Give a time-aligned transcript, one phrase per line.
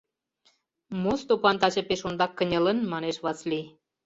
[1.01, 3.65] —Мо Стопан таче пеш ондак кынелын?— манеш Васлий.